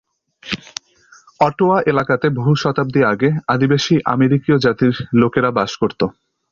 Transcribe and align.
Ottawa 1.39 1.77
এলাকাতে 1.91 2.27
বহু 2.37 2.51
শতাব্দী 2.55 3.01
আগে 3.11 3.29
আদিবাসী 3.47 3.95
আমেরিকীয় 4.13 4.57
জাতির 4.59 4.93
লোকেরা 5.13 5.49
বাস 5.57 5.71
করত। 5.81 6.01